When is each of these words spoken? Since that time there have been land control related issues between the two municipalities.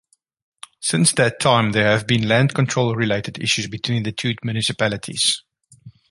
Since 0.79 1.11
that 1.11 1.39
time 1.39 1.73
there 1.73 1.95
have 1.95 2.07
been 2.07 2.27
land 2.27 2.55
control 2.55 2.95
related 2.95 3.37
issues 3.37 3.67
between 3.67 4.01
the 4.01 4.11
two 4.11 4.33
municipalities. 4.41 5.43